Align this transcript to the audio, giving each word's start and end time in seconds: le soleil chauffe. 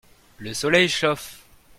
le 0.39 0.55
soleil 0.55 0.89
chauffe. 0.89 1.45